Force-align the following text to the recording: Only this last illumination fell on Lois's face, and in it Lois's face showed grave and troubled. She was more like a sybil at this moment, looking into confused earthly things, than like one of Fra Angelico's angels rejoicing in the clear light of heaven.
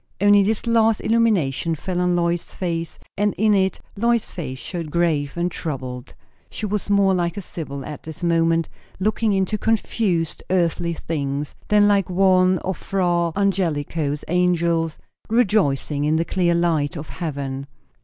Only 0.19 0.41
this 0.41 0.65
last 0.65 0.99
illumination 1.01 1.75
fell 1.75 2.01
on 2.01 2.15
Lois's 2.15 2.55
face, 2.55 2.97
and 3.19 3.35
in 3.37 3.53
it 3.53 3.79
Lois's 3.95 4.31
face 4.31 4.57
showed 4.57 4.89
grave 4.89 5.37
and 5.37 5.51
troubled. 5.51 6.15
She 6.49 6.65
was 6.65 6.89
more 6.89 7.13
like 7.13 7.37
a 7.37 7.41
sybil 7.41 7.85
at 7.85 8.01
this 8.01 8.23
moment, 8.23 8.67
looking 8.99 9.31
into 9.31 9.59
confused 9.59 10.41
earthly 10.49 10.95
things, 10.95 11.53
than 11.67 11.87
like 11.87 12.09
one 12.09 12.57
of 12.65 12.77
Fra 12.77 13.31
Angelico's 13.35 14.25
angels 14.27 14.97
rejoicing 15.29 16.03
in 16.05 16.15
the 16.15 16.25
clear 16.25 16.55
light 16.55 16.97
of 16.97 17.09
heaven. 17.09 17.67